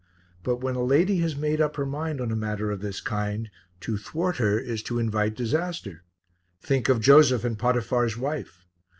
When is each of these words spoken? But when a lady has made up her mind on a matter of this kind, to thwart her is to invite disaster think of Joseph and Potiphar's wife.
But 0.41 0.55
when 0.61 0.73
a 0.75 0.83
lady 0.83 1.17
has 1.17 1.35
made 1.35 1.61
up 1.61 1.75
her 1.75 1.85
mind 1.85 2.19
on 2.21 2.31
a 2.31 2.35
matter 2.35 2.71
of 2.71 2.81
this 2.81 2.99
kind, 2.99 3.51
to 3.81 3.99
thwart 3.99 4.37
her 4.37 4.57
is 4.57 4.81
to 4.81 4.97
invite 4.97 5.35
disaster 5.35 6.01
think 6.59 6.89
of 6.89 6.99
Joseph 6.99 7.43
and 7.43 7.55
Potiphar's 7.55 8.17
wife. 8.17 8.65